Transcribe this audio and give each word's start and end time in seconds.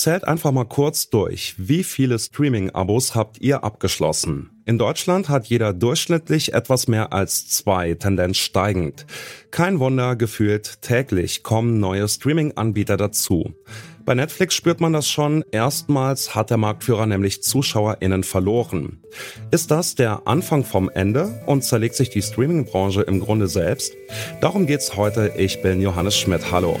Zählt 0.00 0.26
einfach 0.26 0.50
mal 0.50 0.64
kurz 0.64 1.10
durch. 1.10 1.56
Wie 1.58 1.84
viele 1.84 2.18
Streaming-Abos 2.18 3.14
habt 3.14 3.38
ihr 3.42 3.64
abgeschlossen? 3.64 4.62
In 4.64 4.78
Deutschland 4.78 5.28
hat 5.28 5.44
jeder 5.48 5.74
durchschnittlich 5.74 6.54
etwas 6.54 6.88
mehr 6.88 7.12
als 7.12 7.50
zwei, 7.50 7.92
Tendenz 7.92 8.38
steigend. 8.38 9.04
Kein 9.50 9.78
Wunder, 9.78 10.16
gefühlt 10.16 10.80
täglich 10.80 11.42
kommen 11.42 11.80
neue 11.80 12.08
Streaming-Anbieter 12.08 12.96
dazu. 12.96 13.52
Bei 14.06 14.14
Netflix 14.14 14.54
spürt 14.54 14.80
man 14.80 14.94
das 14.94 15.06
schon. 15.06 15.44
Erstmals 15.52 16.34
hat 16.34 16.48
der 16.48 16.56
Marktführer 16.56 17.04
nämlich 17.04 17.42
ZuschauerInnen 17.42 18.24
verloren. 18.24 19.02
Ist 19.50 19.70
das 19.70 19.96
der 19.96 20.26
Anfang 20.26 20.64
vom 20.64 20.88
Ende 20.88 21.42
und 21.44 21.62
zerlegt 21.62 21.94
sich 21.94 22.08
die 22.08 22.22
Streaming-Branche 22.22 23.02
im 23.02 23.20
Grunde 23.20 23.48
selbst? 23.48 23.92
Darum 24.40 24.66
geht's 24.66 24.96
heute. 24.96 25.34
Ich 25.36 25.60
bin 25.60 25.82
Johannes 25.82 26.16
Schmidt. 26.16 26.50
Hallo. 26.50 26.80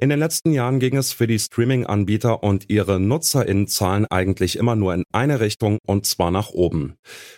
In 0.00 0.10
den 0.10 0.20
letzten 0.20 0.52
Jahren 0.52 0.78
ging 0.78 0.96
es 0.96 1.12
für 1.12 1.26
die 1.26 1.40
Streaming-Anbieter 1.40 2.44
und 2.44 2.70
ihre 2.70 3.00
NutzerInnenzahlen 3.00 4.06
eigentlich 4.06 4.56
immer 4.56 4.76
nur 4.76 4.94
in 4.94 5.02
eine 5.10 5.40
Richtung 5.40 5.78
und 5.88 6.06
zwar 6.06 6.30
nach 6.30 6.50
oben. 6.50 6.94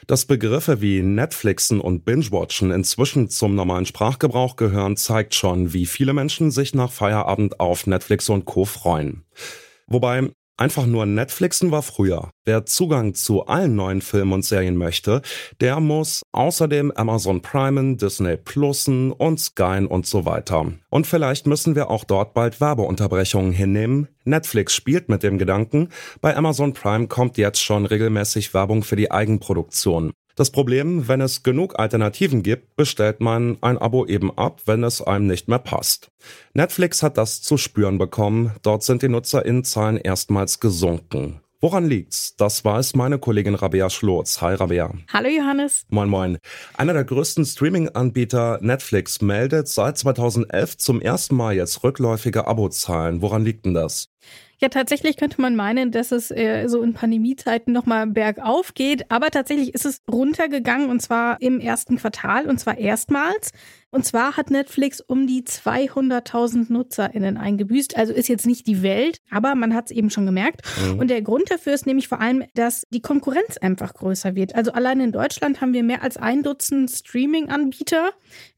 Dass 0.07 0.27
Begriffe 0.27 0.83
wie 0.83 1.01
Netflixen 1.01 1.81
und 1.81 2.05
Binge-Watchen 2.05 2.71
inzwischen 2.71 3.31
zum 3.31 3.55
normalen 3.55 3.87
Sprachgebrauch 3.87 4.57
gehören, 4.57 4.99
zeigt 4.99 5.35
schon, 5.35 5.73
wie 5.73 5.87
viele 5.87 6.13
Menschen 6.13 6.51
sich 6.51 6.75
nach 6.75 6.93
Feierabend 6.93 7.61
auf 7.61 7.87
Netflix 7.87 8.29
und 8.29 8.45
Co. 8.45 8.67
freuen. 8.67 9.25
Wobei 9.87 10.31
Einfach 10.61 10.85
nur 10.85 11.07
Netflixen 11.07 11.71
war 11.71 11.81
früher. 11.81 12.29
Wer 12.45 12.67
Zugang 12.67 13.15
zu 13.15 13.47
allen 13.47 13.77
neuen 13.77 14.03
Filmen 14.03 14.35
und 14.35 14.45
Serien 14.45 14.77
möchte, 14.77 15.23
der 15.63 15.81
muss 15.81 16.21
außerdem 16.33 16.91
Amazon 16.91 17.41
Primen, 17.41 17.97
Disney 17.97 18.37
Plusen 18.37 19.11
und 19.11 19.41
Sky 19.41 19.87
und 19.89 20.05
so 20.05 20.27
weiter. 20.27 20.71
Und 20.91 21.07
vielleicht 21.07 21.47
müssen 21.47 21.77
wir 21.77 21.89
auch 21.89 22.05
dort 22.05 22.35
bald 22.35 22.61
Werbeunterbrechungen 22.61 23.53
hinnehmen. 23.53 24.09
Netflix 24.25 24.75
spielt 24.75 25.09
mit 25.09 25.23
dem 25.23 25.39
Gedanken, 25.39 25.89
bei 26.21 26.37
Amazon 26.37 26.75
Prime 26.75 27.09
kommt 27.09 27.39
jetzt 27.39 27.63
schon 27.63 27.87
regelmäßig 27.87 28.53
Werbung 28.53 28.83
für 28.83 28.97
die 28.97 29.11
Eigenproduktion. 29.11 30.13
Das 30.41 30.49
Problem, 30.49 31.07
wenn 31.07 31.21
es 31.21 31.43
genug 31.43 31.79
Alternativen 31.79 32.43
gibt, 32.43 32.75
bestellt 32.75 33.21
man 33.21 33.59
ein 33.61 33.77
Abo 33.77 34.07
eben 34.07 34.33
ab, 34.39 34.63
wenn 34.65 34.85
es 34.85 35.03
einem 35.03 35.27
nicht 35.27 35.49
mehr 35.49 35.59
passt. 35.59 36.11
Netflix 36.55 37.03
hat 37.03 37.19
das 37.19 37.43
zu 37.43 37.59
spüren 37.59 37.99
bekommen, 37.99 38.53
dort 38.63 38.83
sind 38.83 39.03
die 39.03 39.11
Nutzerinnenzahlen 39.11 39.99
erstmals 39.99 40.59
gesunken. 40.59 41.43
Woran 41.61 41.87
liegt's? 41.87 42.37
Das 42.37 42.65
weiß 42.65 42.95
meine 42.95 43.19
Kollegin 43.19 43.55
Rabea 43.55 43.91
Schlotz. 43.91 44.41
Hi 44.41 44.55
Rabea. 44.55 44.95
Hallo 45.13 45.29
Johannes. 45.29 45.85
Moin 45.91 46.09
moin. 46.09 46.39
Einer 46.73 46.95
der 46.95 47.05
größten 47.05 47.45
Streaming-Anbieter 47.45 48.61
Netflix 48.63 49.21
meldet 49.21 49.69
seit 49.69 49.99
2011 49.99 50.79
zum 50.79 51.03
ersten 51.03 51.37
Mal 51.37 51.55
jetzt 51.55 51.85
rückläufige 51.85 52.47
Abozahlen. 52.47 53.21
Woran 53.21 53.45
liegt 53.45 53.67
denn 53.67 53.75
das? 53.75 54.09
Ja, 54.63 54.69
tatsächlich 54.69 55.17
könnte 55.17 55.41
man 55.41 55.57
meinen, 55.57 55.91
dass 55.91 56.13
es 56.13 56.31
äh, 56.31 56.69
so 56.69 56.83
in 56.83 56.93
Pandemiezeiten 56.93 57.73
nochmal 57.73 58.07
bergauf 58.07 58.75
geht, 58.75 59.11
aber 59.11 59.31
tatsächlich 59.31 59.73
ist 59.73 59.87
es 59.87 60.03
runtergegangen 60.11 60.91
und 60.91 61.01
zwar 61.01 61.41
im 61.41 61.61
ersten 61.61 61.97
Quartal 61.97 62.47
und 62.47 62.59
zwar 62.61 62.77
erstmals. 62.77 63.53
Und 63.91 64.05
zwar 64.05 64.37
hat 64.37 64.51
Netflix 64.51 65.01
um 65.01 65.27
die 65.27 65.43
200.000 65.43 66.73
NutzerInnen 66.73 67.37
eingebüßt. 67.37 67.97
Also 67.97 68.13
ist 68.13 68.29
jetzt 68.29 68.47
nicht 68.47 68.67
die 68.67 68.83
Welt, 68.83 69.19
aber 69.31 69.55
man 69.55 69.75
hat 69.75 69.87
es 69.87 69.91
eben 69.91 70.11
schon 70.11 70.27
gemerkt. 70.27 70.63
Mhm. 70.81 70.99
Und 71.01 71.11
der 71.11 71.23
Grund 71.23 71.51
dafür 71.51 71.75
ist 71.75 71.87
nämlich 71.87 72.07
vor 72.07 72.21
allem, 72.21 72.45
dass 72.55 72.85
die 72.91 73.01
Konkurrenz 73.03 73.57
einfach 73.57 73.95
größer 73.95 74.35
wird. 74.37 74.55
Also 74.55 74.73
allein 74.73 75.01
in 75.01 75.13
Deutschland 75.13 75.61
haben 75.61 75.73
wir 75.73 75.83
mehr 75.83 76.03
als 76.03 76.17
ein 76.17 76.43
Dutzend 76.43 76.91
Streaming-Anbieter. 76.91 78.11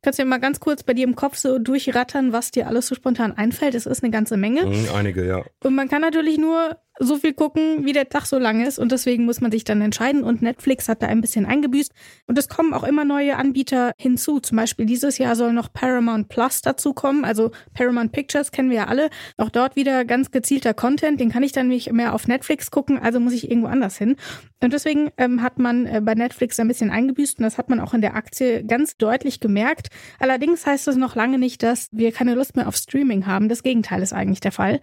Kannst 0.03 0.19
du 0.19 0.23
ja 0.23 0.29
mal 0.29 0.39
ganz 0.39 0.61
kurz 0.61 0.83
bei 0.83 0.93
dir 0.93 1.05
im 1.05 1.17
Kopf 1.17 1.37
so 1.37 1.59
durchrattern, 1.59 2.33
was 2.33 2.51
dir 2.51 2.67
alles 2.67 2.87
so 2.87 2.95
spontan 2.95 3.33
einfällt. 3.33 3.75
Es 3.75 3.87
ist 3.87 4.03
eine 4.03 4.11
ganze 4.11 4.37
Menge. 4.37 4.67
Mhm, 4.67 4.89
einige, 4.95 5.27
ja. 5.27 5.43
Und 5.65 5.75
man 5.75 5.89
kann 5.89 6.03
natürlich 6.03 6.39
nur 6.39 6.77
so 7.05 7.17
viel 7.17 7.33
gucken, 7.33 7.85
wie 7.85 7.93
der 7.93 8.09
Tag 8.09 8.27
so 8.27 8.39
lang 8.39 8.65
ist. 8.65 8.79
Und 8.79 8.93
deswegen 8.93 9.25
muss 9.25 9.41
man 9.41 9.51
sich 9.51 9.65
dann 9.65 9.81
entscheiden. 9.81 10.25
Und 10.25 10.43
Netflix 10.43 10.89
hat 10.89 11.03
da 11.03 11.07
ein 11.07 11.21
bisschen 11.21 11.47
eingebüßt. 11.47 11.93
Und 12.27 12.39
es 12.39 12.49
kommen 12.49 12.73
auch 12.75 12.85
immer 12.85 13.05
neue 13.05 13.37
Anbieter 13.37 13.93
hinzu. 13.99 14.41
Zum 14.41 14.57
Beispiel 14.57 14.87
dieses 14.87 15.19
Jahr 15.19 15.37
soll 15.37 15.53
noch 15.53 15.73
Paramount 15.73 16.29
Plus 16.29 16.63
dazu 16.63 16.93
kommen. 16.95 17.25
Also 17.25 17.51
Paramount 17.75 18.13
Pictures 18.13 18.51
kennen 18.51 18.71
wir 18.71 18.77
ja 18.77 18.87
alle. 18.87 19.11
Auch 19.37 19.51
dort 19.51 19.77
wieder 19.77 20.05
ganz 20.05 20.31
gezielter 20.31 20.75
Content. 20.75 21.21
Den 21.21 21.31
kann 21.31 21.43
ich 21.43 21.53
dann 21.53 21.69
nicht 21.69 21.93
mehr 21.93 22.15
auf 22.15 22.29
Netflix 22.29 22.71
gucken. 22.71 22.99
Also 22.99 23.21
muss 23.21 23.33
ich 23.33 23.51
irgendwo 23.51 23.69
anders 23.69 23.97
hin. 23.97 24.17
Und 24.63 24.73
deswegen 24.73 25.11
ähm, 25.19 25.43
hat 25.43 25.59
man 25.59 25.87
äh, 25.87 26.01
bei 26.03 26.15
Netflix 26.15 26.59
ein 26.61 26.69
bisschen 26.69 26.91
eingebüßt. 26.91 27.39
Und 27.39 27.45
das 27.45 27.59
hat 27.59 27.69
man 27.69 27.81
auch 27.81 27.95
in 27.95 28.01
der 28.01 28.15
Aktie 28.15 28.65
ganz 28.65 28.97
deutlich 28.97 29.41
gemerkt. 29.41 29.89
Allerdings 30.19 30.65
heißt 30.67 30.87
das 30.87 30.97
noch 30.97 31.17
lange 31.17 31.39
nicht, 31.39 31.63
dass 31.63 31.89
wir 31.91 32.13
keine 32.13 32.35
Lust 32.35 32.57
mehr 32.57 32.69
auf 32.69 32.77
Streaming 32.77 33.27
haben. 33.27 33.49
Das 33.49 33.63
Gegenteil 33.63 34.03
ist 34.03 34.13
eigentlich 34.13 34.41
der 34.41 34.53
Fall. 34.53 34.81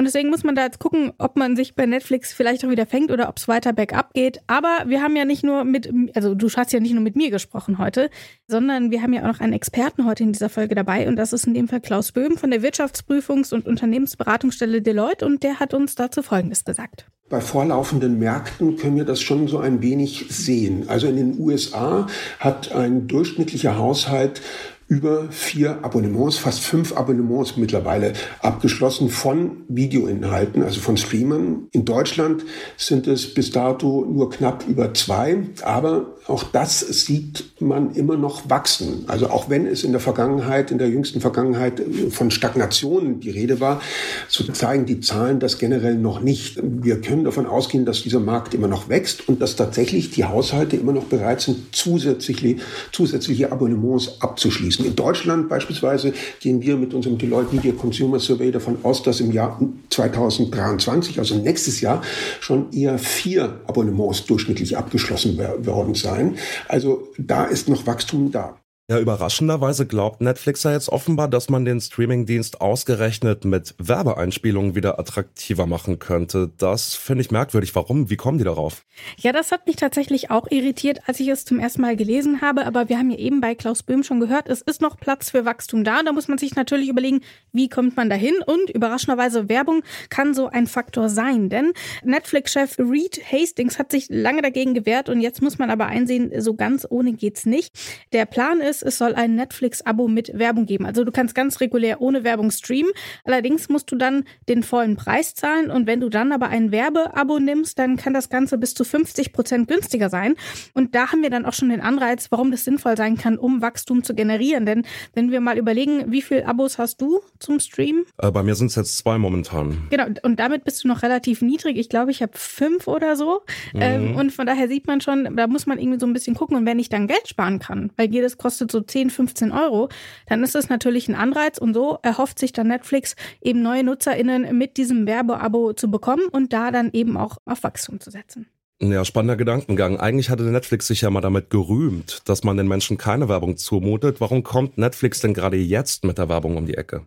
Und 0.00 0.06
deswegen 0.06 0.30
muss 0.30 0.44
man 0.44 0.54
da 0.54 0.64
jetzt 0.64 0.78
gucken, 0.78 1.12
ob 1.18 1.36
man 1.36 1.56
sich 1.56 1.74
bei 1.74 1.84
Netflix 1.84 2.32
vielleicht 2.32 2.64
auch 2.64 2.70
wieder 2.70 2.86
fängt 2.86 3.10
oder 3.10 3.28
ob 3.28 3.36
es 3.36 3.48
weiter 3.48 3.74
bergab 3.74 4.14
geht. 4.14 4.40
Aber 4.46 4.84
wir 4.86 5.02
haben 5.02 5.14
ja 5.14 5.26
nicht 5.26 5.44
nur 5.44 5.64
mit, 5.64 5.92
also 6.14 6.34
du 6.34 6.48
hast 6.48 6.72
ja 6.72 6.80
nicht 6.80 6.94
nur 6.94 7.02
mit 7.02 7.16
mir 7.16 7.30
gesprochen 7.30 7.76
heute, 7.76 8.08
sondern 8.48 8.90
wir 8.90 9.02
haben 9.02 9.12
ja 9.12 9.20
auch 9.20 9.26
noch 9.26 9.40
einen 9.40 9.52
Experten 9.52 10.06
heute 10.06 10.22
in 10.22 10.32
dieser 10.32 10.48
Folge 10.48 10.74
dabei. 10.74 11.06
Und 11.06 11.16
das 11.16 11.34
ist 11.34 11.46
in 11.46 11.52
dem 11.52 11.68
Fall 11.68 11.82
Klaus 11.82 12.12
Böhm 12.12 12.38
von 12.38 12.50
der 12.50 12.62
Wirtschaftsprüfungs- 12.62 13.52
und 13.52 13.66
Unternehmensberatungsstelle 13.66 14.80
Deloitte. 14.80 15.26
Und 15.26 15.42
der 15.42 15.60
hat 15.60 15.74
uns 15.74 15.96
dazu 15.96 16.22
Folgendes 16.22 16.64
gesagt. 16.64 17.04
Bei 17.28 17.42
vorlaufenden 17.42 18.18
Märkten 18.18 18.76
können 18.76 18.96
wir 18.96 19.04
das 19.04 19.20
schon 19.20 19.48
so 19.48 19.58
ein 19.58 19.82
wenig 19.82 20.28
sehen. 20.30 20.84
Also 20.88 21.08
in 21.08 21.16
den 21.16 21.38
USA 21.38 22.06
hat 22.38 22.72
ein 22.72 23.06
durchschnittlicher 23.06 23.76
Haushalt 23.76 24.40
über 24.90 25.28
vier 25.30 25.84
Abonnements, 25.84 26.36
fast 26.36 26.60
fünf 26.60 26.96
Abonnements 26.96 27.56
mittlerweile 27.56 28.12
abgeschlossen 28.40 29.08
von 29.08 29.58
Videoinhalten, 29.68 30.64
also 30.64 30.80
von 30.80 30.96
Streamern. 30.96 31.68
In 31.70 31.84
Deutschland 31.84 32.44
sind 32.76 33.06
es 33.06 33.32
bis 33.32 33.52
dato 33.52 34.04
nur 34.04 34.30
knapp 34.30 34.64
über 34.66 34.92
zwei, 34.92 35.44
aber 35.62 36.16
auch 36.26 36.42
das 36.42 36.80
sieht 36.80 37.60
man 37.60 37.94
immer 37.94 38.16
noch 38.16 38.50
wachsen. 38.50 39.04
Also 39.06 39.30
auch 39.30 39.48
wenn 39.48 39.66
es 39.66 39.84
in 39.84 39.92
der 39.92 40.00
Vergangenheit, 40.00 40.72
in 40.72 40.78
der 40.78 40.88
jüngsten 40.88 41.20
Vergangenheit 41.20 41.80
von 42.10 42.32
Stagnationen 42.32 43.20
die 43.20 43.30
Rede 43.30 43.60
war, 43.60 43.80
so 44.28 44.44
zeigen 44.44 44.86
die 44.86 45.00
Zahlen 45.00 45.38
das 45.38 45.58
generell 45.58 45.96
noch 45.96 46.20
nicht. 46.20 46.58
Wir 46.62 47.00
können 47.00 47.24
davon 47.24 47.46
ausgehen, 47.46 47.84
dass 47.84 48.02
dieser 48.02 48.20
Markt 48.20 48.54
immer 48.54 48.68
noch 48.68 48.88
wächst 48.88 49.28
und 49.28 49.40
dass 49.40 49.54
tatsächlich 49.54 50.10
die 50.10 50.24
Haushalte 50.24 50.76
immer 50.76 50.92
noch 50.92 51.04
bereit 51.04 51.40
sind, 51.42 51.74
zusätzliche, 51.74 52.56
zusätzliche 52.92 53.52
Abonnements 53.52 54.20
abzuschließen. 54.20 54.79
In 54.84 54.96
Deutschland 54.96 55.48
beispielsweise 55.48 56.12
gehen 56.40 56.62
wir 56.62 56.76
mit 56.76 56.94
unserem 56.94 57.18
Deloitte 57.18 57.54
Media 57.54 57.72
Consumer 57.72 58.18
Survey 58.18 58.50
davon 58.50 58.78
aus, 58.82 59.02
dass 59.02 59.20
im 59.20 59.32
Jahr 59.32 59.60
2023, 59.90 61.18
also 61.18 61.36
nächstes 61.36 61.80
Jahr, 61.80 62.02
schon 62.40 62.72
eher 62.72 62.98
vier 62.98 63.60
Abonnements 63.66 64.26
durchschnittlich 64.26 64.76
abgeschlossen 64.76 65.38
worden 65.38 65.94
sein. 65.94 66.36
Also 66.68 67.08
da 67.18 67.44
ist 67.44 67.68
noch 67.68 67.86
Wachstum 67.86 68.30
da. 68.30 68.59
Ja, 68.90 68.98
überraschenderweise 68.98 69.86
glaubt 69.86 70.20
Netflix 70.20 70.64
ja 70.64 70.72
jetzt 70.72 70.88
offenbar, 70.88 71.28
dass 71.28 71.48
man 71.48 71.64
den 71.64 71.80
Streamingdienst 71.80 72.60
ausgerechnet 72.60 73.44
mit 73.44 73.76
Werbeeinspielungen 73.78 74.74
wieder 74.74 74.98
attraktiver 74.98 75.66
machen 75.68 76.00
könnte. 76.00 76.50
Das 76.58 76.96
finde 76.96 77.22
ich 77.22 77.30
merkwürdig. 77.30 77.76
Warum? 77.76 78.10
Wie 78.10 78.16
kommen 78.16 78.38
die 78.38 78.44
darauf? 78.44 78.84
Ja, 79.16 79.30
das 79.30 79.52
hat 79.52 79.68
mich 79.68 79.76
tatsächlich 79.76 80.32
auch 80.32 80.50
irritiert, 80.50 81.02
als 81.06 81.20
ich 81.20 81.28
es 81.28 81.44
zum 81.44 81.60
ersten 81.60 81.82
Mal 81.82 81.94
gelesen 81.94 82.40
habe. 82.40 82.66
Aber 82.66 82.88
wir 82.88 82.98
haben 82.98 83.12
ja 83.12 83.18
eben 83.18 83.40
bei 83.40 83.54
Klaus 83.54 83.84
Böhm 83.84 84.02
schon 84.02 84.18
gehört, 84.18 84.48
es 84.48 84.60
ist 84.60 84.80
noch 84.80 84.98
Platz 84.98 85.30
für 85.30 85.44
Wachstum 85.44 85.84
da. 85.84 86.02
Da 86.02 86.10
muss 86.10 86.26
man 86.26 86.38
sich 86.38 86.56
natürlich 86.56 86.88
überlegen, 86.88 87.20
wie 87.52 87.68
kommt 87.68 87.96
man 87.96 88.10
dahin? 88.10 88.34
Und 88.44 88.70
überraschenderweise 88.70 89.48
Werbung 89.48 89.84
kann 90.08 90.34
so 90.34 90.48
ein 90.48 90.66
Faktor 90.66 91.08
sein. 91.08 91.48
Denn 91.48 91.74
Netflix-Chef 92.02 92.76
Reed 92.80 93.20
Hastings 93.30 93.78
hat 93.78 93.92
sich 93.92 94.08
lange 94.08 94.42
dagegen 94.42 94.74
gewehrt 94.74 95.08
und 95.08 95.20
jetzt 95.20 95.42
muss 95.42 95.58
man 95.58 95.70
aber 95.70 95.86
einsehen, 95.86 96.32
so 96.40 96.54
ganz 96.54 96.84
ohne 96.90 97.12
geht's 97.12 97.46
nicht. 97.46 97.78
Der 98.12 98.26
Plan 98.26 98.60
ist, 98.60 98.79
ist, 98.82 98.90
es 98.90 98.98
soll 98.98 99.14
ein 99.14 99.34
Netflix-Abo 99.34 100.08
mit 100.08 100.38
Werbung 100.38 100.66
geben. 100.66 100.86
Also 100.86 101.04
du 101.04 101.12
kannst 101.12 101.34
ganz 101.34 101.60
regulär 101.60 102.00
ohne 102.00 102.24
Werbung 102.24 102.50
streamen. 102.50 102.92
Allerdings 103.24 103.68
musst 103.68 103.90
du 103.90 103.96
dann 103.96 104.24
den 104.48 104.62
vollen 104.62 104.96
Preis 104.96 105.34
zahlen. 105.34 105.70
Und 105.70 105.86
wenn 105.86 106.00
du 106.00 106.08
dann 106.08 106.32
aber 106.32 106.48
ein 106.48 106.72
Werbeabo 106.72 107.38
nimmst, 107.38 107.78
dann 107.78 107.96
kann 107.96 108.14
das 108.14 108.28
Ganze 108.28 108.58
bis 108.58 108.74
zu 108.74 108.84
50 108.84 109.32
Prozent 109.32 109.68
günstiger 109.68 110.10
sein. 110.10 110.34
Und 110.74 110.94
da 110.94 111.12
haben 111.12 111.22
wir 111.22 111.30
dann 111.30 111.44
auch 111.44 111.52
schon 111.52 111.68
den 111.68 111.80
Anreiz, 111.80 112.28
warum 112.30 112.50
das 112.50 112.64
sinnvoll 112.64 112.96
sein 112.96 113.16
kann, 113.16 113.38
um 113.38 113.62
Wachstum 113.62 114.02
zu 114.02 114.14
generieren. 114.14 114.66
Denn 114.66 114.84
wenn 115.14 115.30
wir 115.30 115.40
mal 115.40 115.58
überlegen, 115.58 116.10
wie 116.10 116.22
viele 116.22 116.46
Abos 116.46 116.78
hast 116.78 117.00
du 117.00 117.20
zum 117.38 117.60
Stream? 117.60 118.04
Äh, 118.18 118.30
bei 118.30 118.42
mir 118.42 118.54
sind 118.54 118.68
es 118.68 118.76
jetzt 118.76 118.98
zwei 118.98 119.18
momentan. 119.18 119.86
Genau, 119.90 120.06
und 120.22 120.40
damit 120.40 120.64
bist 120.64 120.84
du 120.84 120.88
noch 120.88 121.02
relativ 121.02 121.42
niedrig. 121.42 121.76
Ich 121.76 121.88
glaube, 121.88 122.10
ich 122.10 122.22
habe 122.22 122.32
fünf 122.34 122.86
oder 122.86 123.16
so. 123.16 123.42
Mhm. 123.72 123.80
Ähm, 123.80 124.16
und 124.16 124.32
von 124.32 124.46
daher 124.46 124.68
sieht 124.68 124.86
man 124.86 125.00
schon, 125.00 125.36
da 125.36 125.46
muss 125.46 125.66
man 125.66 125.78
irgendwie 125.78 126.00
so 126.00 126.06
ein 126.06 126.12
bisschen 126.12 126.34
gucken. 126.34 126.56
Und 126.56 126.66
wenn 126.66 126.78
ich 126.78 126.88
dann 126.88 127.06
Geld 127.06 127.28
sparen 127.28 127.58
kann, 127.58 127.90
weil 127.96 128.10
jedes 128.10 128.38
kostet 128.38 128.69
so 128.70 128.80
10, 128.80 129.10
15 129.10 129.52
Euro, 129.52 129.88
dann 130.26 130.42
ist 130.42 130.54
das 130.54 130.68
natürlich 130.68 131.08
ein 131.08 131.14
Anreiz. 131.14 131.58
Und 131.58 131.74
so 131.74 131.98
erhofft 132.02 132.38
sich 132.38 132.52
dann 132.52 132.68
Netflix 132.68 133.16
eben 133.40 133.62
neue 133.62 133.84
NutzerInnen 133.84 134.56
mit 134.56 134.76
diesem 134.76 135.06
Werbeabo 135.06 135.72
zu 135.72 135.90
bekommen 135.90 136.24
und 136.30 136.52
da 136.52 136.70
dann 136.70 136.90
eben 136.92 137.16
auch 137.16 137.38
auf 137.44 137.62
Wachstum 137.62 138.00
zu 138.00 138.10
setzen. 138.10 138.46
Ja, 138.82 139.04
spannender 139.04 139.36
Gedankengang. 139.36 140.00
Eigentlich 140.00 140.30
hatte 140.30 140.44
Netflix 140.44 140.86
sich 140.86 141.02
ja 141.02 141.10
mal 141.10 141.20
damit 141.20 141.50
gerühmt, 141.50 142.22
dass 142.24 142.44
man 142.44 142.56
den 142.56 142.66
Menschen 142.66 142.96
keine 142.96 143.28
Werbung 143.28 143.58
zumutet. 143.58 144.22
Warum 144.22 144.42
kommt 144.42 144.78
Netflix 144.78 145.20
denn 145.20 145.34
gerade 145.34 145.58
jetzt 145.58 146.02
mit 146.04 146.16
der 146.16 146.30
Werbung 146.30 146.56
um 146.56 146.64
die 146.64 146.78
Ecke? 146.78 147.04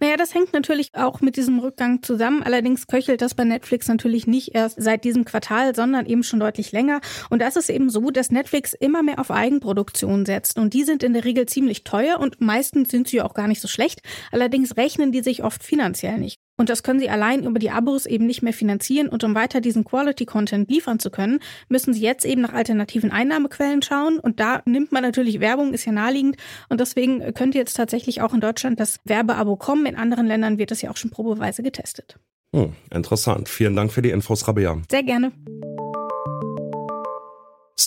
Naja, 0.00 0.16
das 0.16 0.34
hängt 0.34 0.52
natürlich 0.52 0.90
auch 0.94 1.20
mit 1.20 1.36
diesem 1.36 1.58
Rückgang 1.58 2.02
zusammen. 2.02 2.42
Allerdings 2.42 2.86
köchelt 2.86 3.22
das 3.22 3.34
bei 3.34 3.44
Netflix 3.44 3.88
natürlich 3.88 4.26
nicht 4.26 4.54
erst 4.54 4.82
seit 4.82 5.04
diesem 5.04 5.24
Quartal, 5.24 5.74
sondern 5.74 6.06
eben 6.06 6.22
schon 6.22 6.40
deutlich 6.40 6.72
länger. 6.72 7.00
Und 7.30 7.40
das 7.40 7.56
ist 7.56 7.70
eben 7.70 7.90
so, 7.90 8.10
dass 8.10 8.30
Netflix 8.30 8.72
immer 8.72 9.02
mehr 9.02 9.18
auf 9.18 9.30
Eigenproduktion 9.30 10.26
setzt. 10.26 10.58
Und 10.58 10.74
die 10.74 10.84
sind 10.84 11.02
in 11.02 11.14
der 11.14 11.24
Regel 11.24 11.46
ziemlich 11.46 11.84
teuer 11.84 12.18
und 12.20 12.40
meistens 12.40 12.90
sind 12.90 13.08
sie 13.08 13.22
auch 13.22 13.34
gar 13.34 13.48
nicht 13.48 13.60
so 13.60 13.68
schlecht. 13.68 14.00
Allerdings 14.30 14.76
rechnen 14.76 15.12
die 15.12 15.22
sich 15.22 15.44
oft 15.44 15.62
finanziell 15.62 16.18
nicht. 16.18 16.41
Und 16.62 16.68
das 16.68 16.84
können 16.84 17.00
sie 17.00 17.10
allein 17.10 17.42
über 17.42 17.58
die 17.58 17.72
Abos 17.72 18.06
eben 18.06 18.24
nicht 18.24 18.40
mehr 18.40 18.52
finanzieren. 18.52 19.08
Und 19.08 19.24
um 19.24 19.34
weiter 19.34 19.60
diesen 19.60 19.82
Quality-Content 19.82 20.70
liefern 20.70 21.00
zu 21.00 21.10
können, 21.10 21.40
müssen 21.68 21.92
sie 21.92 22.02
jetzt 22.02 22.24
eben 22.24 22.42
nach 22.42 22.52
alternativen 22.52 23.10
Einnahmequellen 23.10 23.82
schauen. 23.82 24.20
Und 24.20 24.38
da 24.38 24.62
nimmt 24.64 24.92
man 24.92 25.02
natürlich 25.02 25.40
Werbung, 25.40 25.74
ist 25.74 25.86
ja 25.86 25.90
naheliegend. 25.90 26.36
Und 26.68 26.80
deswegen 26.80 27.34
könnte 27.34 27.58
jetzt 27.58 27.76
tatsächlich 27.76 28.22
auch 28.22 28.32
in 28.32 28.40
Deutschland 28.40 28.78
das 28.78 29.00
Werbeabo 29.02 29.56
kommen. 29.56 29.86
In 29.86 29.96
anderen 29.96 30.28
Ländern 30.28 30.56
wird 30.56 30.70
das 30.70 30.82
ja 30.82 30.92
auch 30.92 30.96
schon 30.96 31.10
probeweise 31.10 31.64
getestet. 31.64 32.16
Hm, 32.54 32.74
interessant. 32.94 33.48
Vielen 33.48 33.74
Dank 33.74 33.92
für 33.92 34.02
die 34.02 34.10
Infos, 34.10 34.46
Rabea. 34.46 34.80
Sehr 34.88 35.02
gerne. 35.02 35.32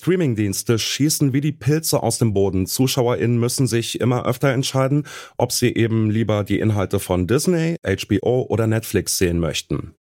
Streamingdienste 0.06 0.78
schießen 0.78 1.34
wie 1.34 1.42
die 1.42 1.52
Pilze 1.52 2.04
aus 2.04 2.20
dem 2.20 2.32
Boden. 2.32 2.68
ZuschauerInnen 2.68 3.40
müssen 3.40 3.66
sich 3.66 4.00
immer 4.00 4.28
öfter 4.28 4.50
entscheiden, 4.50 5.08
ob 5.36 5.52
sie 5.52 5.74
eben 5.74 6.12
lieber 6.12 6.44
die 6.44 6.60
Inhalte 6.60 7.00
von 7.00 7.26
Disney, 7.26 7.78
HBO 7.84 8.46
oder 8.48 8.68
Netflix 8.68 9.18
sehen 9.18 9.40
möchten. 9.40 9.96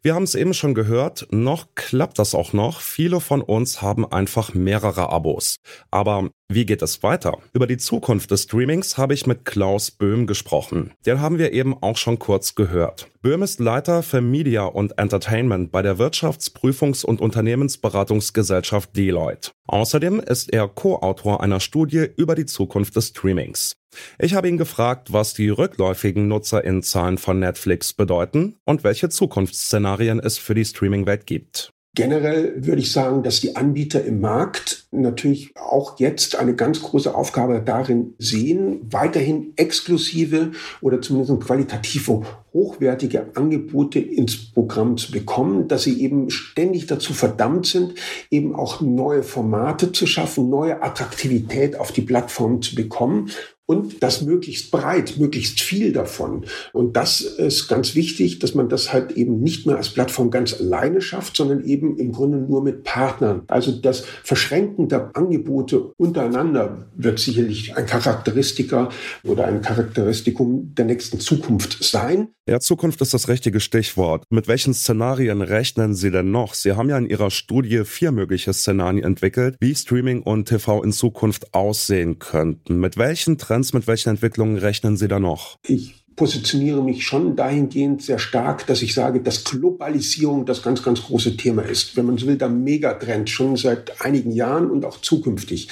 Wir 0.00 0.14
haben 0.14 0.22
es 0.22 0.34
eben 0.34 0.54
schon 0.54 0.74
gehört, 0.74 1.28
noch 1.30 1.74
klappt 1.74 2.18
das 2.18 2.34
auch 2.34 2.54
noch. 2.54 2.80
Viele 2.80 3.20
von 3.20 3.42
uns 3.42 3.82
haben 3.82 4.10
einfach 4.10 4.54
mehrere 4.54 5.10
Abos. 5.10 5.56
Aber 5.90 6.30
wie 6.52 6.66
geht 6.66 6.82
es 6.82 7.02
weiter? 7.04 7.38
Über 7.52 7.68
die 7.68 7.76
Zukunft 7.76 8.32
des 8.32 8.42
Streamings 8.42 8.98
habe 8.98 9.14
ich 9.14 9.24
mit 9.24 9.44
Klaus 9.44 9.92
Böhm 9.92 10.26
gesprochen. 10.26 10.90
Den 11.06 11.20
haben 11.20 11.38
wir 11.38 11.52
eben 11.52 11.80
auch 11.80 11.96
schon 11.96 12.18
kurz 12.18 12.56
gehört. 12.56 13.08
Böhm 13.22 13.42
ist 13.42 13.60
Leiter 13.60 14.02
für 14.02 14.20
Media 14.20 14.64
und 14.64 14.98
Entertainment 14.98 15.70
bei 15.70 15.82
der 15.82 15.98
Wirtschaftsprüfungs- 15.98 17.04
und 17.04 17.20
Unternehmensberatungsgesellschaft 17.20 18.96
Deloitte. 18.96 19.52
Außerdem 19.68 20.18
ist 20.18 20.52
er 20.52 20.66
Co-Autor 20.66 21.40
einer 21.40 21.60
Studie 21.60 22.08
über 22.16 22.34
die 22.34 22.46
Zukunft 22.46 22.96
des 22.96 23.08
Streamings. 23.08 23.76
Ich 24.18 24.34
habe 24.34 24.48
ihn 24.48 24.56
gefragt, 24.56 25.12
was 25.12 25.34
die 25.34 25.50
rückläufigen 25.50 26.26
Nutzerinnenzahlen 26.26 27.18
von 27.18 27.38
Netflix 27.38 27.92
bedeuten 27.92 28.56
und 28.64 28.82
welche 28.82 29.08
Zukunftsszenarien 29.08 30.18
es 30.18 30.38
für 30.38 30.54
die 30.54 30.64
Streamingwelt 30.64 31.26
gibt. 31.26 31.72
Generell 31.96 32.64
würde 32.64 32.80
ich 32.80 32.92
sagen, 32.92 33.24
dass 33.24 33.40
die 33.40 33.56
Anbieter 33.56 34.04
im 34.04 34.20
Markt 34.20 34.86
natürlich 34.92 35.52
auch 35.56 35.98
jetzt 35.98 36.36
eine 36.36 36.54
ganz 36.54 36.82
große 36.82 37.12
Aufgabe 37.12 37.60
darin 37.60 38.14
sehen, 38.18 38.80
weiterhin 38.90 39.52
exklusive 39.56 40.52
oder 40.82 41.02
zumindest 41.02 41.40
qualitative 41.40 42.22
hochwertige 42.52 43.26
Angebote 43.34 43.98
ins 43.98 44.52
Programm 44.52 44.98
zu 44.98 45.10
bekommen, 45.10 45.66
dass 45.66 45.82
sie 45.82 46.00
eben 46.00 46.30
ständig 46.30 46.86
dazu 46.86 47.12
verdammt 47.12 47.66
sind, 47.66 47.94
eben 48.30 48.54
auch 48.54 48.80
neue 48.80 49.24
Formate 49.24 49.90
zu 49.90 50.06
schaffen, 50.06 50.48
neue 50.48 50.82
Attraktivität 50.82 51.74
auf 51.74 51.90
die 51.90 52.02
Plattform 52.02 52.62
zu 52.62 52.76
bekommen 52.76 53.30
und 53.70 54.02
das 54.02 54.22
möglichst 54.22 54.72
breit, 54.72 55.14
möglichst 55.18 55.60
viel 55.60 55.92
davon. 55.92 56.44
Und 56.72 56.96
das 56.96 57.20
ist 57.20 57.68
ganz 57.68 57.94
wichtig, 57.94 58.40
dass 58.40 58.52
man 58.52 58.68
das 58.68 58.92
halt 58.92 59.12
eben 59.12 59.38
nicht 59.38 59.64
mehr 59.64 59.76
als 59.76 59.90
Plattform 59.90 60.32
ganz 60.32 60.58
alleine 60.58 61.00
schafft, 61.00 61.36
sondern 61.36 61.62
eben 61.62 61.96
im 61.96 62.10
Grunde 62.10 62.38
nur 62.38 62.64
mit 62.64 62.82
Partnern. 62.82 63.42
Also 63.46 63.70
das 63.70 64.02
Verschränken 64.24 64.88
der 64.88 65.12
Angebote 65.14 65.92
untereinander 65.96 66.88
wird 66.96 67.20
sicherlich 67.20 67.76
ein 67.76 67.86
Charakteristiker 67.86 68.88
oder 69.22 69.44
ein 69.44 69.62
Charakteristikum 69.62 70.74
der 70.74 70.86
nächsten 70.86 71.20
Zukunft 71.20 71.84
sein. 71.84 72.30
Ja, 72.50 72.58
Zukunft 72.58 73.00
ist 73.00 73.14
das 73.14 73.28
richtige 73.28 73.60
Stichwort. 73.60 74.24
Mit 74.28 74.48
welchen 74.48 74.74
Szenarien 74.74 75.40
rechnen 75.40 75.94
Sie 75.94 76.10
denn 76.10 76.32
noch? 76.32 76.54
Sie 76.54 76.72
haben 76.72 76.88
ja 76.88 76.98
in 76.98 77.08
Ihrer 77.08 77.30
Studie 77.30 77.84
vier 77.84 78.10
mögliche 78.10 78.52
Szenarien 78.52 79.04
entwickelt, 79.04 79.56
wie 79.60 79.72
Streaming 79.72 80.22
und 80.22 80.48
TV 80.48 80.82
in 80.82 80.90
Zukunft 80.90 81.54
aussehen 81.54 82.18
könnten. 82.18 82.80
Mit 82.80 82.96
welchen 82.96 83.38
Trends, 83.38 83.59
mit 83.72 83.86
welchen 83.86 84.10
Entwicklungen 84.10 84.58
rechnen 84.58 84.96
Sie 84.96 85.08
da 85.08 85.18
noch? 85.18 85.58
Ich 85.66 86.00
positioniere 86.16 86.82
mich 86.82 87.06
schon 87.06 87.34
dahingehend 87.34 88.02
sehr 88.02 88.18
stark, 88.18 88.66
dass 88.66 88.82
ich 88.82 88.92
sage, 88.92 89.20
dass 89.20 89.44
Globalisierung 89.44 90.44
das 90.44 90.62
ganz, 90.62 90.82
ganz 90.82 91.02
große 91.02 91.36
Thema 91.36 91.62
ist. 91.62 91.96
Wenn 91.96 92.06
man 92.06 92.18
so 92.18 92.26
will, 92.26 92.36
der 92.36 92.50
Megatrend 92.50 93.30
schon 93.30 93.56
seit 93.56 94.02
einigen 94.02 94.32
Jahren 94.32 94.70
und 94.70 94.84
auch 94.84 95.00
zukünftig. 95.00 95.68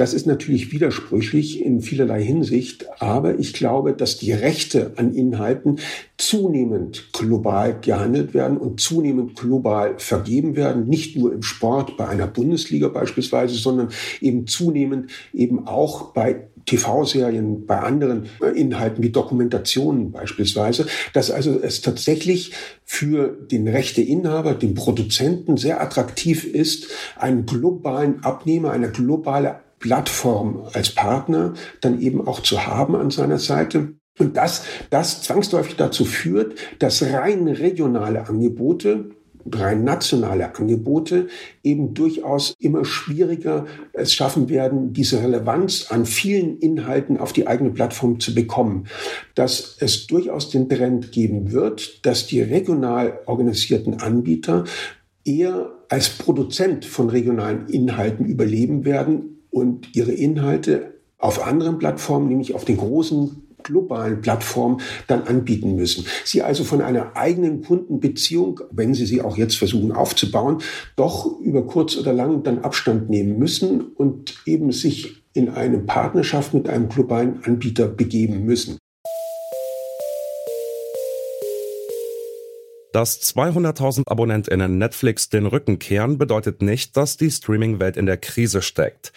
Das 0.00 0.14
ist 0.14 0.26
natürlich 0.26 0.72
widersprüchlich 0.72 1.62
in 1.62 1.82
vielerlei 1.82 2.22
Hinsicht, 2.22 2.86
aber 3.00 3.38
ich 3.38 3.52
glaube, 3.52 3.92
dass 3.92 4.16
die 4.16 4.32
Rechte 4.32 4.92
an 4.96 5.12
Inhalten 5.12 5.78
zunehmend 6.16 7.12
global 7.12 7.78
gehandelt 7.82 8.32
werden 8.32 8.56
und 8.56 8.80
zunehmend 8.80 9.36
global 9.36 9.96
vergeben 9.98 10.56
werden, 10.56 10.88
nicht 10.88 11.18
nur 11.18 11.34
im 11.34 11.42
Sport 11.42 11.98
bei 11.98 12.08
einer 12.08 12.26
Bundesliga 12.26 12.88
beispielsweise, 12.88 13.56
sondern 13.56 13.90
eben 14.22 14.46
zunehmend 14.46 15.10
eben 15.34 15.66
auch 15.66 16.14
bei 16.14 16.46
TV-Serien, 16.64 17.66
bei 17.66 17.80
anderen 17.80 18.24
Inhalten 18.54 19.02
wie 19.02 19.10
Dokumentationen 19.10 20.12
beispielsweise, 20.12 20.86
dass 21.12 21.30
also 21.30 21.60
es 21.60 21.82
tatsächlich 21.82 22.52
für 22.86 23.28
den 23.28 23.68
Rechteinhaber, 23.68 24.54
den 24.54 24.72
Produzenten 24.72 25.58
sehr 25.58 25.82
attraktiv 25.82 26.44
ist, 26.44 26.86
einen 27.16 27.44
globalen 27.44 28.24
Abnehmer, 28.24 28.70
eine 28.70 28.90
globale 28.90 29.56
Plattform 29.80 30.68
als 30.72 30.94
Partner 30.94 31.54
dann 31.80 32.00
eben 32.00 32.26
auch 32.26 32.40
zu 32.40 32.66
haben 32.66 32.94
an 32.94 33.10
seiner 33.10 33.38
Seite. 33.38 33.94
Und 34.18 34.36
das, 34.36 34.64
das 34.90 35.22
zwangsläufig 35.22 35.76
dazu 35.76 36.04
führt, 36.04 36.54
dass 36.78 37.02
rein 37.02 37.48
regionale 37.48 38.28
Angebote, 38.28 39.10
rein 39.50 39.82
nationale 39.84 40.54
Angebote 40.54 41.28
eben 41.62 41.94
durchaus 41.94 42.54
immer 42.58 42.84
schwieriger 42.84 43.64
es 43.94 44.12
schaffen 44.12 44.50
werden, 44.50 44.92
diese 44.92 45.22
Relevanz 45.22 45.86
an 45.88 46.04
vielen 46.04 46.58
Inhalten 46.58 47.16
auf 47.16 47.32
die 47.32 47.46
eigene 47.46 47.70
Plattform 47.70 48.20
zu 48.20 48.34
bekommen. 48.34 48.86
Dass 49.34 49.78
es 49.80 50.06
durchaus 50.06 50.50
den 50.50 50.68
Trend 50.68 51.10
geben 51.12 51.52
wird, 51.52 52.04
dass 52.04 52.26
die 52.26 52.42
regional 52.42 53.20
organisierten 53.24 54.02
Anbieter 54.02 54.64
eher 55.24 55.72
als 55.88 56.10
Produzent 56.10 56.84
von 56.84 57.08
regionalen 57.08 57.68
Inhalten 57.68 58.26
überleben 58.26 58.84
werden 58.84 59.39
und 59.50 59.94
ihre 59.94 60.12
Inhalte 60.12 60.94
auf 61.18 61.46
anderen 61.46 61.78
Plattformen, 61.78 62.28
nämlich 62.28 62.54
auf 62.54 62.64
den 62.64 62.78
großen 62.78 63.42
globalen 63.62 64.20
Plattformen 64.20 64.80
dann 65.06 65.24
anbieten 65.24 65.76
müssen. 65.76 66.06
Sie 66.24 66.42
also 66.42 66.64
von 66.64 66.80
einer 66.80 67.16
eigenen 67.16 67.62
Kundenbeziehung, 67.62 68.60
wenn 68.70 68.94
sie 68.94 69.06
sie 69.06 69.20
auch 69.22 69.36
jetzt 69.36 69.56
versuchen 69.56 69.92
aufzubauen, 69.92 70.58
doch 70.96 71.38
über 71.40 71.66
kurz 71.66 71.96
oder 71.96 72.12
lang 72.12 72.42
dann 72.42 72.60
Abstand 72.60 73.10
nehmen 73.10 73.38
müssen 73.38 73.82
und 73.82 74.34
eben 74.46 74.72
sich 74.72 75.22
in 75.32 75.50
eine 75.50 75.78
Partnerschaft 75.78 76.54
mit 76.54 76.68
einem 76.68 76.88
globalen 76.88 77.44
Anbieter 77.44 77.86
begeben 77.86 78.44
müssen. 78.44 78.78
Dass 82.92 83.20
200.000 83.22 84.08
AbonnentInnen 84.08 84.78
Netflix 84.78 85.28
den 85.28 85.46
Rücken 85.46 85.78
kehren, 85.78 86.18
bedeutet 86.18 86.60
nicht, 86.60 86.96
dass 86.96 87.16
die 87.16 87.30
Streaming-Welt 87.30 87.96
in 87.96 88.06
der 88.06 88.16
Krise 88.16 88.62
steckt. 88.62 89.12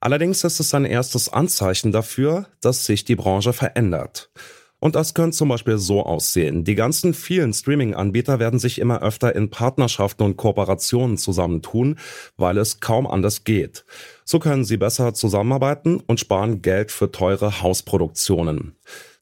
Allerdings 0.00 0.44
ist 0.44 0.60
es 0.60 0.72
ein 0.74 0.84
erstes 0.84 1.28
Anzeichen 1.28 1.92
dafür, 1.92 2.46
dass 2.60 2.86
sich 2.86 3.04
die 3.04 3.16
Branche 3.16 3.52
verändert. 3.52 4.30
Und 4.80 4.94
das 4.94 5.12
könnte 5.12 5.36
zum 5.36 5.48
Beispiel 5.48 5.76
so 5.76 6.04
aussehen. 6.04 6.62
Die 6.62 6.76
ganzen 6.76 7.12
vielen 7.12 7.52
Streaming-Anbieter 7.52 8.38
werden 8.38 8.60
sich 8.60 8.78
immer 8.78 9.02
öfter 9.02 9.34
in 9.34 9.50
Partnerschaften 9.50 10.22
und 10.22 10.36
Kooperationen 10.36 11.18
zusammentun, 11.18 11.98
weil 12.36 12.58
es 12.58 12.78
kaum 12.78 13.06
anders 13.06 13.42
geht. 13.42 13.84
So 14.24 14.38
können 14.38 14.64
sie 14.64 14.76
besser 14.76 15.14
zusammenarbeiten 15.14 16.00
und 16.06 16.20
sparen 16.20 16.62
Geld 16.62 16.92
für 16.92 17.10
teure 17.10 17.60
Hausproduktionen. 17.60 18.76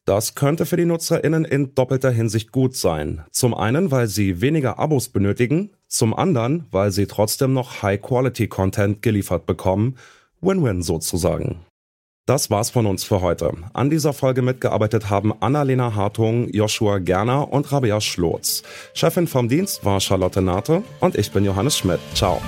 Das 0.07 0.37
könnte 0.37 0.67
für 0.67 0.77
die 0.77 0.85
NutzerInnen 0.85 1.45
in 1.45 1.75
doppelter 1.75 2.13
Hinsicht 2.13 2.53
gut 2.53 2.77
sein. 2.77 3.25
Zum 3.33 3.55
einen, 3.55 3.91
weil 3.91 4.07
sie 4.07 4.41
weniger 4.41 4.79
Abos 4.79 5.09
benötigen, 5.09 5.71
zum 5.89 6.15
anderen, 6.15 6.65
weil 6.71 6.93
sie 6.93 7.07
trotzdem 7.07 7.53
noch 7.53 7.83
High-Quality-Content 7.83 9.03
geliefert 9.03 9.47
bekommen. 9.47 9.97
Win-win 10.41 10.83
sozusagen. 10.83 11.59
Das 12.25 12.51
war's 12.51 12.71
von 12.71 12.87
uns 12.87 13.03
für 13.03 13.21
heute. 13.21 13.53
An 13.73 13.91
dieser 13.91 14.13
Folge 14.13 14.43
mitgearbeitet 14.43 15.11
haben 15.11 15.35
Annalena 15.43 15.97
Hartung, 15.97 16.49
Joshua 16.51 16.99
Gerner 16.99 17.53
und 17.53 17.73
Rabea 17.73 18.01
Schlotz. 18.01 18.63
Chefin 18.95 19.27
vom 19.27 19.49
Dienst 19.49 19.85
war 19.85 20.01
Charlotte 20.01 20.41
Nate 20.41 20.85
und 21.01 21.17
ich 21.17 21.33
bin 21.33 21.45
Johannes 21.45 21.79
Schmidt. 21.79 22.01
Ciao. 22.15 22.41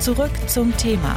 Zurück 0.00 0.32
zum 0.48 0.76
Thema 0.76 1.16